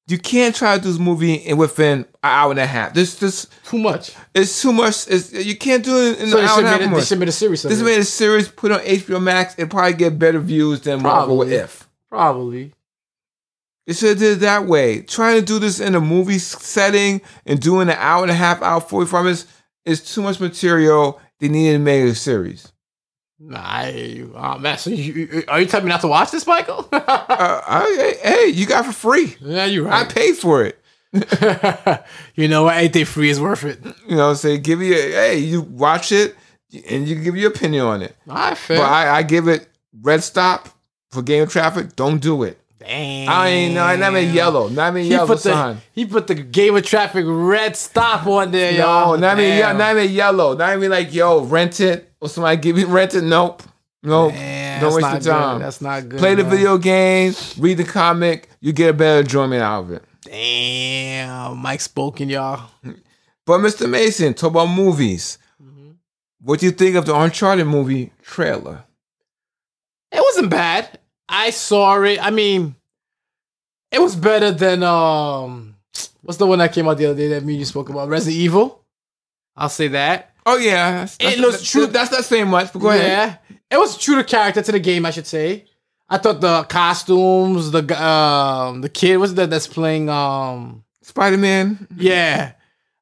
[0.07, 2.93] you can't try to do this movie in within an hour and a half.
[2.93, 4.13] This this Too much.
[4.35, 5.07] it's too much.
[5.09, 6.81] It's, you can't do it in So an hour and a half.
[6.81, 7.63] it, they should made a series.
[7.63, 9.55] This made a series put on HBO Max.
[9.57, 11.55] It'd probably get better views than Marvel Probably.
[11.55, 11.89] If.
[12.07, 12.73] Probably.
[13.87, 15.01] They should have did it that way.
[15.01, 18.61] Trying to do this in a movie setting and doing an hour and a half,
[18.61, 19.45] hour forty five minutes
[19.85, 21.19] is too much material.
[21.39, 22.71] They needed to make a series.
[23.39, 24.23] Nah, I.
[24.33, 26.87] Oh man, so you, you- are you telling me not to watch this, Michael?
[27.37, 29.35] Uh, I, hey, you got it for free.
[29.41, 30.79] yeah, you're I paid for it.
[32.35, 32.77] you know what?
[32.77, 33.79] Anything free is worth it.
[34.07, 36.35] You know, say give you a, hey, you watch it
[36.89, 38.15] and you give your opinion on it.
[38.25, 38.77] Right, fair.
[38.77, 39.67] But I, I give it
[40.01, 40.69] red stop
[41.11, 41.95] for game traffic.
[41.95, 42.59] Don't do it.
[42.85, 43.29] Damn.
[43.29, 45.77] I ain't no, not even yellow, not even He yellow put the sign.
[45.93, 49.17] he put the game of traffic red stop on there, No, y'all.
[49.17, 50.55] not even, yeah, not even yellow.
[50.55, 53.23] Not even like yo, rent it or somebody give me rent it.
[53.23, 53.63] Nope,
[54.03, 54.33] nope.
[54.33, 55.29] Man, Don't waste your good.
[55.29, 55.59] time.
[55.61, 56.19] That's not good.
[56.19, 56.51] Play the man.
[56.51, 60.03] video game, read the comic, you get a better enjoyment out of it.
[60.23, 62.69] Damn, Mike spoken, y'all.
[63.45, 63.89] But Mr.
[63.89, 65.37] Mason, talk about movies.
[65.61, 65.91] Mm-hmm.
[66.41, 68.83] What do you think of the Uncharted movie trailer?
[70.11, 70.99] It wasn't bad.
[71.27, 72.23] I saw it.
[72.23, 72.75] I mean,
[73.91, 75.75] it was better than um,
[76.21, 78.09] what's the one that came out the other day that me and you spoke about?
[78.09, 78.83] Resident Evil.
[79.55, 80.33] I'll say that.
[80.45, 81.87] Oh yeah, that's, It that's, looks true.
[81.87, 83.39] That's not saying much, but go ahead.
[83.49, 85.65] Yeah, it was true to character to the game, I should say.
[86.07, 91.87] I thought the costumes, the um, the kid was that that's playing um, Spider Man.
[91.97, 92.53] yeah.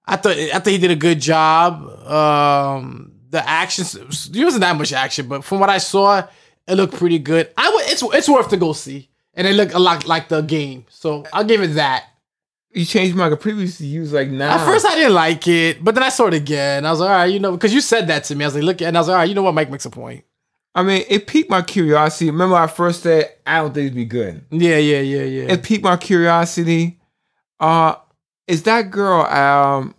[0.05, 1.81] I thought I thought he did a good job.
[2.05, 3.93] Um, the actions
[4.29, 6.27] there wasn't that much action, but from what I saw,
[6.67, 7.51] it looked pretty good.
[7.57, 10.41] I would it's it's worth to go see, and it looked a lot like the
[10.41, 12.05] game, so I'll give it that.
[12.71, 14.55] You changed my previously you was like now.
[14.55, 16.85] At first, I didn't like it, but then I saw it again.
[16.85, 18.45] I was like, all right, you know, because you said that to me.
[18.45, 19.85] I was like, look, and I was like, all right, you know what, Mike makes
[19.85, 20.25] a point.
[20.75, 22.31] I mean, it piqued my curiosity.
[22.31, 24.43] Remember, I first said I don't think it'd be good.
[24.49, 25.53] Yeah, yeah, yeah, yeah.
[25.53, 26.99] It piqued my curiosity.
[27.59, 27.95] Uh,
[28.47, 29.21] is that girl?
[29.21, 29.93] Um,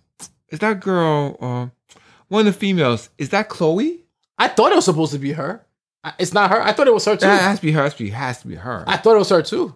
[0.48, 1.37] is that girl?
[1.40, 1.98] Uh,
[2.29, 3.09] one of the females?
[3.18, 4.05] Is that Chloe?
[4.37, 5.63] I thought it was supposed to be her.
[6.04, 6.60] I- It's not her.
[6.62, 7.26] I thought it was her too.
[7.26, 7.82] That has to be her.
[7.82, 8.84] Has to be, has to be her.
[8.86, 9.74] I thought it was her too.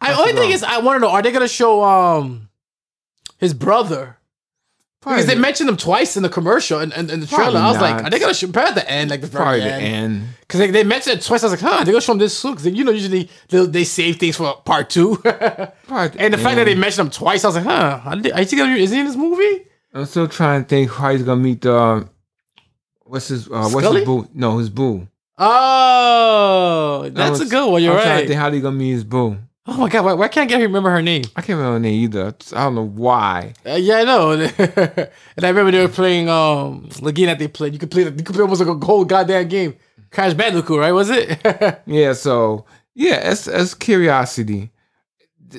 [0.00, 2.48] I That's only thing is, I want to know: Are they gonna show um
[3.38, 4.16] his brother?
[5.00, 7.60] Probably Because they mentioned him twice in the commercial and in, in, the Probably trailer.
[7.60, 9.70] I was like, are they gonna show probably at the end, like the probably very
[9.70, 10.16] the end?
[10.16, 10.28] end.
[10.40, 11.44] Because they, they mentioned it twice.
[11.44, 12.52] I was like, huh, they're gonna show him this soon.
[12.54, 15.16] Because you know, usually they, they save things for part two.
[15.22, 18.16] Probably the and the fact that they mentioned him twice, I was like, huh, are
[18.16, 19.66] he, gonna, is he in this movie?
[19.94, 22.08] I'm still trying to think how he's gonna meet the.
[23.02, 23.46] What's his?
[23.46, 24.28] Uh, what's his boo?
[24.34, 25.06] No, his boo.
[25.38, 27.82] Oh, that's a good one.
[27.82, 28.28] You're I'm trying to right.
[28.28, 29.38] think how they gonna meet his boo.
[29.70, 31.24] Oh my god, why, why can't I remember her name?
[31.36, 32.34] I can't remember her name either.
[32.54, 33.52] I don't know why.
[33.66, 34.30] Uh, yeah, I know.
[34.58, 37.74] and I remember they were playing um the game that they played.
[37.74, 39.76] You could play you could play almost like a whole goddamn game.
[40.10, 40.92] Crash Bandicoot, right?
[40.92, 41.82] Was it?
[41.86, 44.70] Yeah, so yeah, it's it's curiosity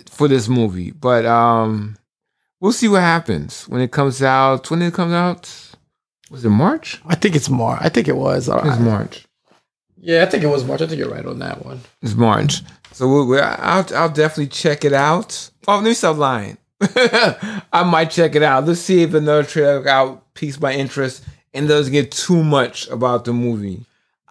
[0.09, 1.97] for this movie, but um,
[2.59, 4.69] we'll see what happens when it comes out.
[4.71, 5.49] When it comes out,
[6.31, 6.99] was it March?
[7.05, 7.79] I think it's March.
[7.81, 8.49] I think it was.
[8.49, 8.79] It's.
[8.79, 9.25] March.
[10.01, 10.81] Yeah, I think it was March.
[10.81, 11.81] I think you're right on that one.
[12.01, 12.61] It's March.
[12.93, 15.49] So we'll, we'll, I'll I'll definitely check it out.
[15.67, 16.57] Oh, let me stop lying.
[16.81, 18.65] I might check it out.
[18.65, 23.25] Let's see if another trailer out piques my interest and doesn't get too much about
[23.25, 23.85] the movie.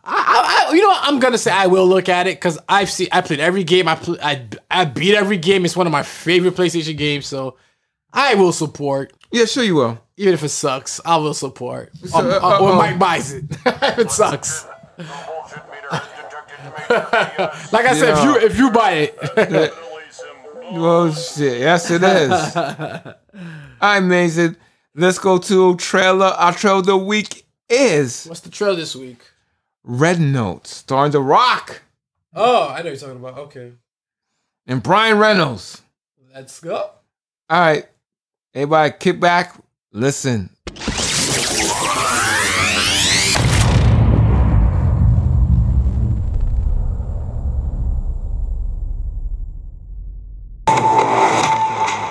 [0.05, 1.01] I, I, you know, what?
[1.05, 3.87] I'm gonna say I will look at it because I've seen, I played every game.
[3.89, 5.65] I, pl- I, I beat every game.
[5.67, 7.57] It's one of my favorite PlayStation games, so
[8.13, 9.99] I will support, Yeah, sure you will.
[10.17, 10.99] even if it sucks.
[11.05, 11.93] I will support.
[12.07, 14.67] So, Um, uh, uh, when uh, Mike buys it, if it sucks.
[17.73, 19.75] Like I said, if you if you buy it,
[20.71, 21.61] Oh shit!
[21.61, 22.31] Yes, it is.
[22.57, 23.15] All
[23.81, 24.57] right, Mason.
[24.95, 26.27] Let's go to trailer.
[26.27, 29.21] Our trailer of the week is what's the trailer this week?
[29.85, 31.83] Red Notice, starring The Rock
[32.35, 33.39] Oh, I know you're talking about.
[33.39, 33.73] Okay,
[34.67, 35.81] and Ryan Reynolds.
[36.35, 36.77] let's go.
[36.77, 37.87] All right,
[38.55, 39.55] everybody, kick back,
[39.93, 40.51] listen.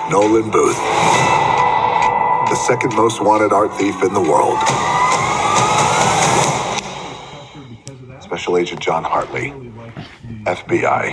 [0.09, 0.77] Nolan Booth,
[2.49, 4.57] the second most wanted art thief in the world.
[8.21, 9.51] Special Agent John Hartley,
[10.45, 11.11] FBI.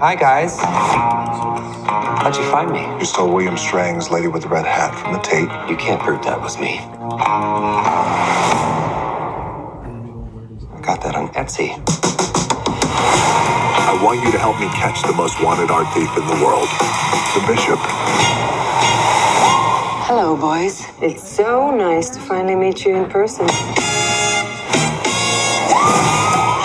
[0.00, 0.58] Hi, guys.
[0.58, 2.82] How'd you find me?
[2.98, 5.48] You stole William Strang's Lady with the Red Hat from the Tate.
[5.70, 6.80] You can't prove that was me.
[10.72, 11.78] I got that on Etsy.
[13.92, 16.66] I want you to help me catch the most wanted art thief in the world,
[17.36, 17.78] the Bishop.
[20.08, 20.86] Hello, boys.
[21.02, 23.46] It's so nice to finally meet you in person.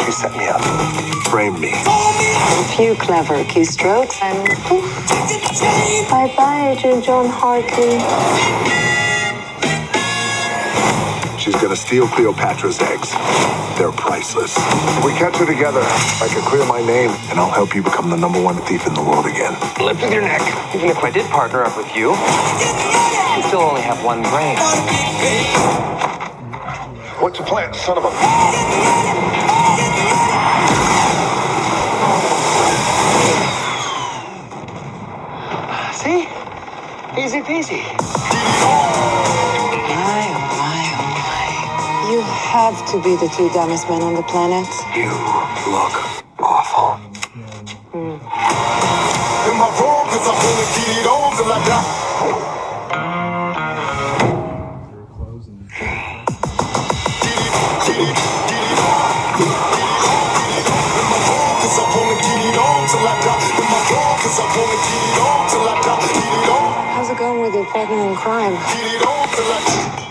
[0.06, 0.62] She set me up,
[1.28, 1.74] framed me.
[1.76, 4.48] A few clever keystrokes and.
[6.10, 7.98] Bye bye, Agent John Hartley.
[11.48, 13.10] She's gonna steal Cleopatra's eggs.
[13.80, 14.54] They're priceless.
[14.98, 18.10] If we catch her together, I can clear my name, and I'll help you become
[18.10, 19.54] the number one thief in the world again.
[19.80, 20.42] Lift with your neck.
[20.76, 22.10] Even if I did partner up with you,
[23.38, 24.58] you still only have one brain.
[27.24, 28.12] What's your plan, son of a?
[35.94, 36.28] See?
[37.18, 38.87] Easy peasy.
[42.48, 44.64] have to be the two dumbest men on the planet.
[44.96, 45.12] You
[45.68, 45.96] look
[46.40, 46.96] awful.
[47.92, 48.24] Mm.
[48.24, 50.08] Am I wrong?
[50.08, 52.08] Cause I'm gonna get it on till I die.
[66.96, 70.07] How's it going with your partner in crime?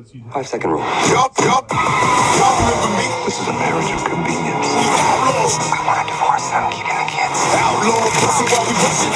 [0.00, 0.80] Five second rule.
[1.12, 1.68] Yup, yup.
[1.68, 3.04] Y'all remember me?
[3.28, 4.64] This is a marriage of convenience.
[4.96, 5.60] Outlaws.
[5.60, 6.48] I want a divorce.
[6.56, 7.36] I'm keeping the kids.
[7.52, 8.08] Outlaw.
[8.08, 9.12] Pussy while we rushing.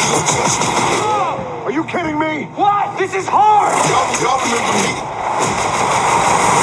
[1.65, 2.53] Are you kidding me?
[2.61, 3.01] What?
[3.01, 3.73] This is hard.
[3.89, 4.93] Y'all, y'all remember me?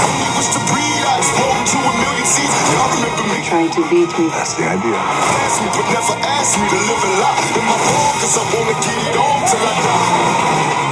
[0.06, 1.02] Only wish to breed.
[1.02, 2.58] I explode to a million seeds.
[2.78, 3.38] Y'all remember me?
[3.42, 4.30] Try to beat me.
[4.38, 5.02] That's the idea.
[5.02, 8.44] Ask me, but never ask me to live a lie in my home, cause I
[8.54, 10.91] wanna get it on till I die.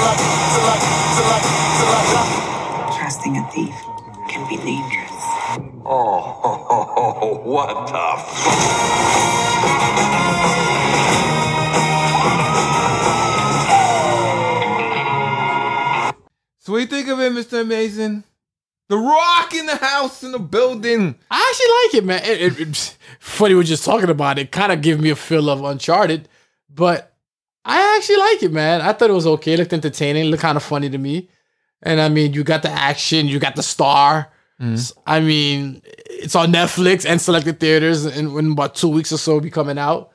[0.00, 1.40] I, till I,
[1.76, 2.96] till I die.
[2.98, 3.76] Trusting a thief
[4.30, 5.12] can be dangerous.
[5.84, 8.58] Oh, what the fuck?
[16.60, 17.60] So what do you think of it, Mr.
[17.60, 18.24] Amazing?
[18.88, 21.14] The Rock in the house in the building.
[21.30, 22.22] I actually like it, man.
[22.24, 24.50] It, it, it's funny we're just talking about it.
[24.50, 26.28] Kind of gave me a feel of Uncharted,
[26.74, 27.14] but
[27.64, 28.80] I actually like it, man.
[28.80, 29.52] I thought it was okay.
[29.52, 30.26] It looked entertaining.
[30.26, 31.28] It looked kind of funny to me.
[31.82, 34.30] And I mean, you got the action, you got the star.
[34.60, 34.92] Mm.
[35.06, 39.38] I mean, it's on Netflix and selected theaters, and in about two weeks or so,
[39.38, 40.10] be coming out.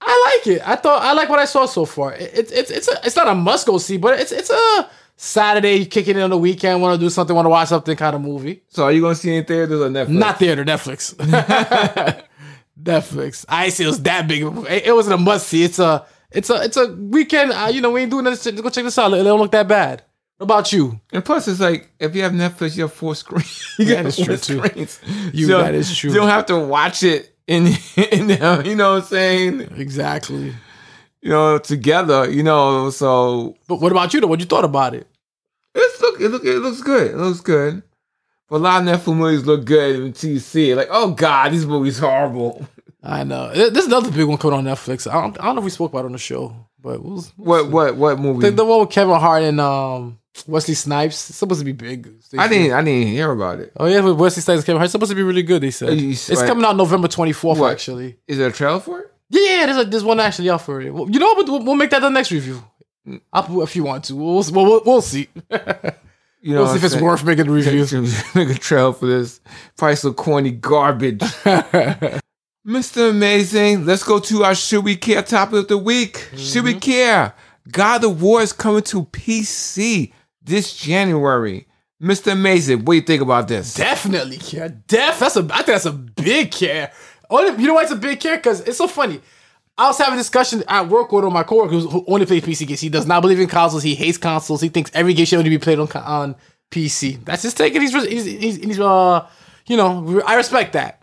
[0.00, 0.66] I like it.
[0.66, 2.14] I thought I like what I saw so far.
[2.14, 4.90] It, it, it's it's a, it's not a must go see, but it's it's a
[5.16, 6.82] Saturday you kicking in on the weekend.
[6.82, 7.34] Want to do something?
[7.36, 7.96] Want to watch something?
[7.96, 8.62] Kind of movie.
[8.68, 10.08] So are you gonna see it in theaters or Netflix?
[10.08, 11.14] Not theater, Netflix.
[12.82, 13.44] Netflix.
[13.48, 14.42] I see it was that big.
[14.42, 15.62] It, it wasn't a must see.
[15.64, 17.52] It's a it's a it's a weekend.
[17.52, 18.42] Uh, you know, we ain't doing this.
[18.42, 18.56] Shit.
[18.62, 19.12] Go check this out.
[19.14, 20.02] It don't look that bad.
[20.38, 21.00] What about you?
[21.12, 23.74] And plus, it's like if you have Netflix, you have four screens.
[23.78, 24.86] you That got is true, too.
[25.32, 26.10] You- So that is true.
[26.10, 29.60] You don't have to watch it in, in the, you know what I'm saying?
[29.76, 30.52] Exactly.
[31.22, 32.28] You know, together.
[32.30, 34.26] You know, so But what about you though?
[34.26, 35.06] What you thought about it?
[35.74, 37.12] it's look it look it looks good.
[37.12, 37.82] It looks good.
[38.48, 40.76] But a lot of Netflix movies look good until you see it.
[40.76, 42.66] Like, oh god, these movies horrible.
[43.02, 43.50] I know.
[43.54, 45.10] Th- There's another big one coming on Netflix.
[45.10, 47.22] I don't, I don't know if we spoke about it on the show, but we'll,
[47.36, 48.50] What what what movie?
[48.50, 51.30] the, the one with Kevin Hart and um, Wesley Snipes.
[51.30, 52.12] It's supposed to be big.
[52.36, 53.72] I didn't I didn't hear about it.
[53.76, 54.84] Oh yeah, with Wesley Snipes and Kevin Hart.
[54.86, 55.62] It's supposed to be really good.
[55.62, 57.56] They said it's saw coming out November 24th.
[57.58, 57.72] What?
[57.72, 59.11] Actually, Is there a trailer for it?
[59.32, 60.92] Yeah, yeah, there's, a, there's one actually out for it.
[60.92, 61.48] Well, you know what?
[61.48, 62.62] We'll, we'll make that the next review.
[63.32, 65.28] I'll, if you want to, we'll we'll, we'll, see.
[66.42, 67.04] You know We'll see if it's saying?
[67.04, 67.86] worth making the review.
[68.34, 69.40] Make a trail for this.
[69.76, 71.20] Probably some corny garbage.
[72.66, 73.10] Mr.
[73.10, 76.28] Amazing, let's go to our Should We Care topic of the week.
[76.36, 76.80] Should we mm-hmm.
[76.80, 77.34] care?
[77.70, 81.68] God of War is coming to PC this January.
[82.02, 82.32] Mr.
[82.32, 83.74] Amazing, what do you think about this?
[83.74, 84.68] Definitely care.
[84.68, 85.20] Def.
[85.20, 85.46] That's a.
[85.50, 86.90] I think that's a big care.
[87.32, 88.36] Only, you know why it's a big care?
[88.36, 89.20] Because it's so funny.
[89.78, 92.42] I was having a discussion at work with one of my coworkers who only plays
[92.42, 92.80] PC games.
[92.80, 93.82] He does not believe in consoles.
[93.82, 94.60] He hates consoles.
[94.60, 96.36] He thinks every game should only be played on on
[96.70, 97.24] PC.
[97.24, 99.26] That's his take, and he's he's, he's, he's uh
[99.66, 101.00] you know I respect that.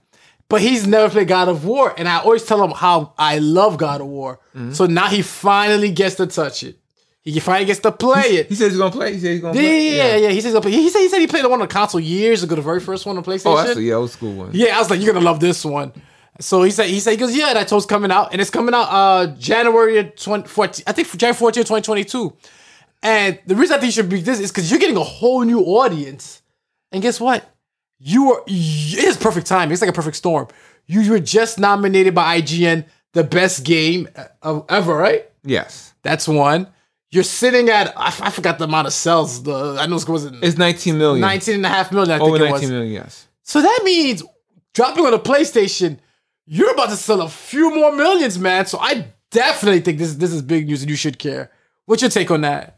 [0.50, 3.78] But he's never played God of War, and I always tell him how I love
[3.78, 4.40] God of War.
[4.72, 6.78] So now he finally gets to touch it.
[7.22, 8.48] He finally gets to play it.
[8.50, 9.14] He says he's gonna play.
[9.14, 9.90] He says he's gonna Yeah, play.
[9.98, 10.30] yeah, yeah, yeah.
[10.30, 12.02] He says he'll play- he said he said he played the one on the console
[12.02, 13.42] years ago, the very first one on PlayStation.
[13.48, 14.50] Oh, that's yeah, old school one.
[14.54, 15.92] Yeah, I was like, you're gonna love this one.
[16.40, 18.74] So he said, he said, he goes, yeah, that told's coming out, and it's coming
[18.74, 22.34] out uh January 2014, I think January 14, 2022.
[23.02, 25.44] And the reason I think you should be this is because you're getting a whole
[25.44, 26.42] new audience.
[26.92, 27.50] And guess what?
[28.00, 29.72] You are it is perfect time.
[29.72, 30.48] It's like a perfect storm.
[30.86, 34.08] You were just nominated by IGN the best game
[34.42, 35.30] of ever, right?
[35.44, 36.68] Yes, That's one.
[37.12, 39.42] You're sitting at I, forgot the amount of sales.
[39.42, 40.44] The I know it wasn't.
[40.44, 41.22] it's 19 million.
[41.22, 42.12] 19 and a half million.
[42.12, 42.70] I think Over it 19 was.
[42.70, 42.94] million.
[42.94, 43.28] Yes.
[43.44, 44.24] So that means
[44.74, 45.98] dropping on a PlayStation,
[46.52, 48.66] you're about to sell a few more millions, man.
[48.66, 51.52] So I definitely think this this is big news and you should care.
[51.86, 52.78] What's your take on that?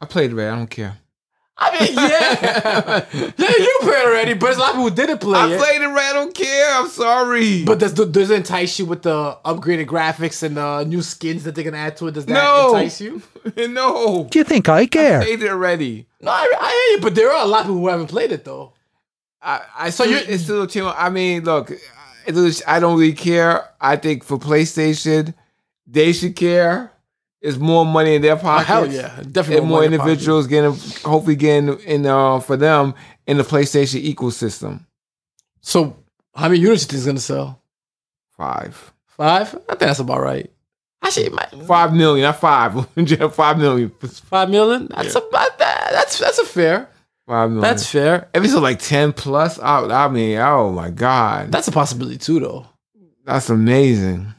[0.00, 0.34] I played it.
[0.36, 0.98] Right, I don't care.
[1.56, 3.06] I mean, yeah,
[3.38, 5.42] yeah, you played it already, but there's a lot of people who didn't play it.
[5.42, 5.58] I it.
[5.58, 5.86] played it.
[5.86, 6.10] Right?
[6.10, 6.74] I don't care.
[6.74, 7.64] I'm sorry.
[7.64, 11.54] but does does it entice you with the upgraded graphics and the new skins that
[11.54, 12.14] they're gonna add to it?
[12.14, 12.74] Does that No.
[12.74, 13.22] entice you?
[13.68, 14.26] no.
[14.30, 15.20] Do you think I care?
[15.20, 16.06] I played it already.
[16.20, 18.32] No, I, I hear you, but there are a lot of people who haven't played
[18.32, 18.72] it though.
[19.40, 20.86] I, I So so you- you it's still a team.
[20.86, 21.82] I mean, look, it is-
[22.66, 23.68] I don't really care.
[23.80, 25.34] I think for PlayStation,
[25.86, 26.90] they should care.
[27.40, 28.68] It's more money in their pockets.
[28.68, 29.20] hell yeah.
[29.30, 30.72] Definitely and more more money in individuals getting,
[31.04, 32.94] hopefully getting in uh, for them
[33.26, 34.86] in the PlayStation ecosystem.
[35.60, 35.96] So
[36.34, 37.60] how many units you think is gonna sell?
[38.36, 39.54] Five, Five?
[39.54, 40.50] I think that's about right.
[41.02, 42.72] Actually, my, five million, not five.
[43.34, 44.88] five million, five million.
[44.90, 45.88] That's about that.
[45.92, 46.88] That's that's a fair.
[47.26, 48.28] That's fair.
[48.34, 49.58] if it's like ten plus.
[49.58, 52.66] I, I mean, oh my god, That's a possibility too, though.
[53.24, 54.34] that's amazing.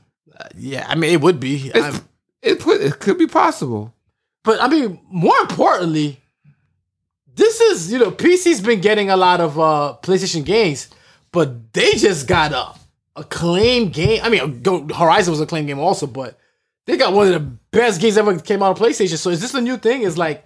[0.57, 1.71] Yeah, I mean it would be.
[2.41, 3.93] It put it could be possible.
[4.43, 6.21] but I mean, more importantly,
[7.33, 10.89] this is you know PC's been getting a lot of uh PlayStation games,
[11.31, 12.79] but they just got a
[13.19, 14.19] acclaimed game.
[14.23, 16.37] I mean, Go- Horizon was a acclaimed game also, but
[16.85, 17.39] they got one of the
[17.71, 19.17] best games ever came out on PlayStation.
[19.17, 20.03] So is this a new thing?
[20.03, 20.45] Is like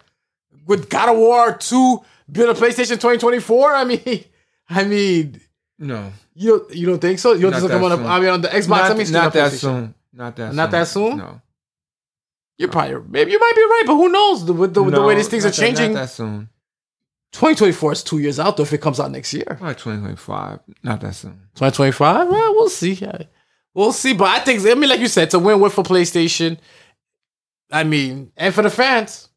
[0.65, 1.99] with God of War two
[2.31, 3.73] being a PlayStation twenty twenty four?
[3.73, 4.23] I mean,
[4.69, 5.39] I mean,
[5.77, 7.33] No, you don't you don't think so?
[7.33, 8.05] You don't think that come on?
[8.05, 8.67] I mean, on the Xbox.
[8.69, 9.95] not, I mean, not that soon.
[10.13, 10.53] Not that.
[10.53, 10.71] Not soon.
[10.71, 11.17] that soon?
[11.17, 11.41] No.
[12.57, 14.45] You're probably maybe you might be right, but who knows?
[14.45, 16.49] The, with the, with the way these things are that- changing, Not that soon.
[17.31, 18.63] 2024 is two years out though.
[18.63, 20.59] If it comes out next year, Probably 2025.
[20.83, 21.33] Not that soon.
[21.55, 22.99] 2025, well, we'll see.
[23.73, 24.13] We'll see.
[24.13, 26.57] But I think I mean, like you said, it's a win-win for PlayStation.
[27.71, 29.29] I mean, and for the fans,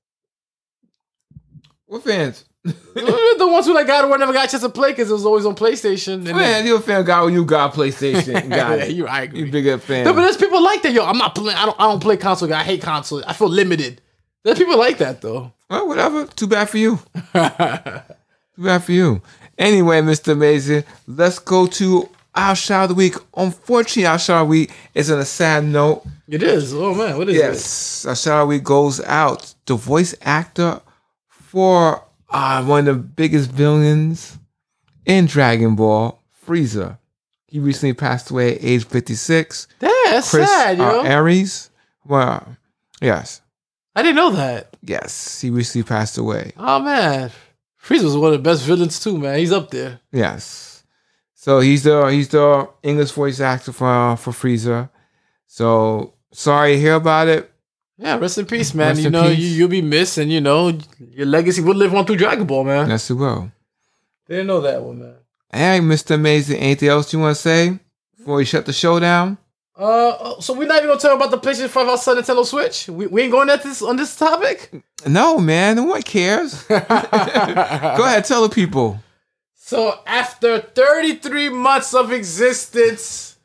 [1.86, 2.44] What fans?
[2.64, 5.12] the ones who like God of War never got a chance to play because it
[5.14, 6.14] was always on PlayStation.
[6.14, 7.24] And then- Man, you a fan God?
[7.24, 8.48] when you got PlayStation.
[8.48, 9.50] Got yeah, you, I You agree.
[9.50, 10.04] bigger fan.
[10.04, 10.92] No, but there's people like that.
[10.92, 11.58] Yo, I'm not playing.
[11.58, 11.80] I don't.
[11.80, 12.52] I don't play console.
[12.54, 13.22] I hate console.
[13.26, 14.00] I feel limited.
[14.44, 15.52] There's people like that though.
[15.68, 16.26] Well, whatever.
[16.26, 16.98] Too bad for you.
[17.34, 19.22] Too bad for you.
[19.58, 20.32] Anyway, Mr.
[20.32, 23.14] Amazing, let's go to our shout of the week.
[23.36, 26.04] Unfortunately, our shout of the week is on a sad note.
[26.28, 26.72] It is.
[26.74, 27.42] Oh man, what is this?
[27.42, 29.52] Yes, our shout of the week goes out.
[29.66, 30.80] The voice actor
[31.28, 34.38] for uh, one of the biggest villains
[35.06, 36.98] in Dragon Ball, Frieza.
[37.46, 39.68] He recently passed away at age 56.
[39.78, 41.00] That's Chris sad, yo.
[41.00, 41.70] uh, Ayres.
[42.04, 42.56] Well,
[43.00, 43.40] yes.
[43.94, 44.74] I didn't know that.
[44.82, 46.52] Yes, he recently passed away.
[46.56, 47.30] Oh man,
[47.82, 49.38] Frieza was one of the best villains too, man.
[49.38, 50.00] He's up there.
[50.10, 50.84] Yes.
[51.34, 54.88] So he's the he's the English voice actor for for Frieza.
[55.46, 57.51] So sorry to hear about it.
[58.02, 58.88] Yeah, rest in peace, man.
[58.88, 59.38] Rest you know, peace.
[59.38, 62.64] you you'll be missed, and you know your legacy will live on through Dragon Ball,
[62.64, 62.88] man.
[62.90, 63.52] Yes, it will.
[64.26, 65.14] Didn't know that one, man.
[65.52, 66.16] Hey, Mr.
[66.16, 67.78] Amazing, anything else you want to say
[68.16, 69.38] before we shut the show down?
[69.76, 72.88] Uh, so we're not even gonna talk about the PlayStation Five outside Nintendo Switch.
[72.88, 74.70] We, we ain't going at this on this topic.
[75.06, 76.62] No, man, no one cares.
[76.68, 79.00] Go ahead, tell the people.
[79.54, 83.36] So after 33 months of existence,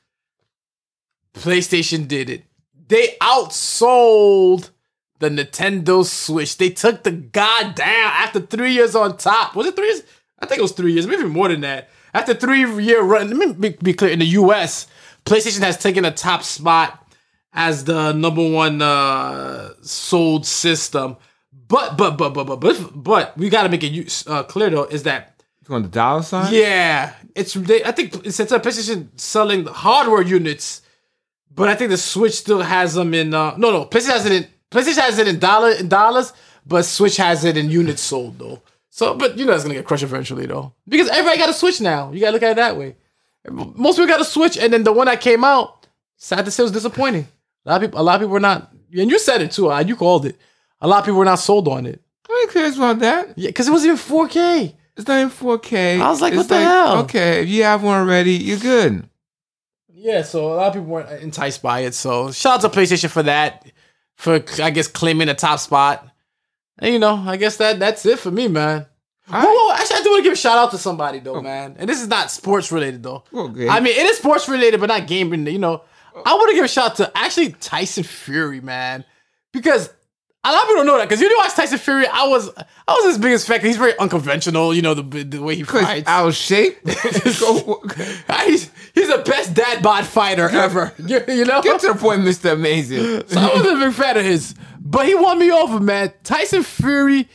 [1.34, 2.43] PlayStation did it.
[2.88, 4.69] They outsold
[5.19, 6.58] the Nintendo Switch.
[6.58, 9.56] They took the god down after three years on top.
[9.56, 10.04] Was it three years?
[10.39, 11.89] I think it was three years, maybe more than that.
[12.13, 14.12] After three year run, let me be, clear.
[14.12, 14.88] In the US,
[15.26, 17.04] PlayStation has taken a top spot
[17.54, 21.17] as the number one uh, sold system.
[21.67, 24.86] But but but but but but but we got to make it uh, clear though
[24.86, 25.38] is that
[25.69, 26.54] want the dollar sign?
[26.54, 30.82] yeah, it's they, I think since a PlayStation selling hardware units,
[31.58, 34.32] but I think the Switch still has them in uh, no no PlayStation has it
[34.32, 36.32] in PlayStation has it in dollar in dollars,
[36.65, 38.62] but Switch has it in units sold though.
[38.89, 41.82] So, but you know it's gonna get crushed eventually though, because everybody got a Switch
[41.82, 42.12] now.
[42.12, 42.96] You gotta look at it that way.
[43.50, 46.63] Most people got a Switch, and then the one that came out, sad to say,
[46.63, 47.28] was disappointing.
[47.65, 49.72] A lot of people, a lot of people were not, and you said it too.
[49.72, 50.36] Uh, you called it.
[50.82, 52.02] A lot of people were not sold on it.
[52.28, 53.38] Who cares about that?
[53.38, 54.74] Yeah, because it wasn't even 4K.
[54.98, 56.02] It's not in 4K.
[56.02, 56.98] I was like, It's what the hell?
[57.04, 59.08] Okay, if you have one already, you're good.
[59.99, 61.95] Yeah, so a lot of people weren't enticed by it.
[61.95, 63.65] So shout out to PlayStation for that,
[64.15, 66.07] for I guess claiming the top spot.
[66.77, 68.86] And you know, I guess that that's it for me, man.
[69.27, 71.41] Whoa, whoa, actually, I do want to give a shout out to somebody though, oh.
[71.41, 71.77] man.
[71.79, 73.23] And this is not sports related though.
[73.33, 73.67] Okay.
[73.67, 75.47] I mean, it is sports related, but not gaming.
[75.47, 75.81] You know,
[76.25, 79.03] I want to give a shout out to actually Tyson Fury, man,
[79.51, 79.89] because
[80.43, 81.10] a lot of people don't know that.
[81.10, 83.60] Because you watch Tyson Fury, I was I was his biggest fan.
[83.62, 84.73] He's very unconventional.
[84.73, 86.08] You know the the way he fights.
[86.08, 86.78] out of shape.
[88.45, 90.93] He's he's the best dad bod fighter ever.
[91.00, 92.54] You, you know, Get to the point, Mr.
[92.54, 93.28] Amazing.
[93.28, 96.13] so I wasn't a big fan of his, but he won me over, man.
[96.23, 97.28] Tyson Fury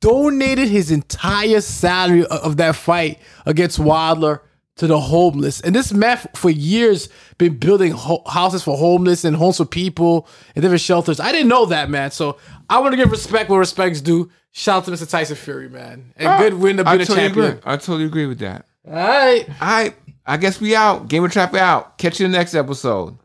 [0.00, 4.42] donated his entire salary o- of that fight against Wilder
[4.80, 9.36] to the homeless, and this man for years been building ho- houses for homeless and
[9.36, 11.20] homes for people and different shelters.
[11.20, 12.10] I didn't know that, man.
[12.10, 12.38] So
[12.68, 14.30] I want to give respect where respect's due.
[14.52, 15.08] Shout out to Mr.
[15.08, 17.46] Tyson Fury, man, and ah, good win to I be a totally champion.
[17.46, 17.60] agree.
[17.64, 18.66] I totally agree with that.
[18.86, 19.46] All right.
[19.60, 19.94] All right.
[20.26, 21.08] I guess we out.
[21.08, 21.98] Game Gamer Trap out.
[21.98, 23.18] Catch you in the next episode.